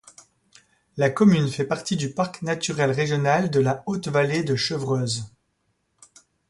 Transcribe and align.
La 0.97 1.11
commune 1.11 1.47
fait 1.47 1.63
partie 1.63 1.95
du 1.95 2.11
parc 2.11 2.41
naturel 2.41 2.89
régional 2.89 3.51
de 3.51 3.59
la 3.59 3.83
Haute-Vallée 3.85 4.41
de 4.41 4.55
Chevreuse. 4.55 5.31